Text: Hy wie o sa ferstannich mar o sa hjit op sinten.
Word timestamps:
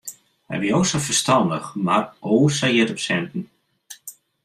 Hy 0.51 0.55
wie 0.61 0.73
o 0.77 0.79
sa 0.89 0.99
ferstannich 1.07 1.69
mar 1.85 2.05
o 2.31 2.35
sa 2.57 2.67
hjit 2.73 2.93
op 2.93 3.01
sinten. 3.05 3.43